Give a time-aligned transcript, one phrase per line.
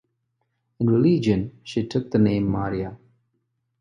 [0.79, 2.97] In religion she took the name Maria.